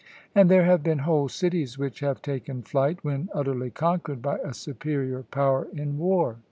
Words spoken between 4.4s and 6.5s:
superior power in war.